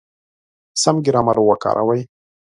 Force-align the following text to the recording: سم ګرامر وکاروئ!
سم 0.83 0.95
ګرامر 1.05 1.37
وکاروئ! 1.43 2.01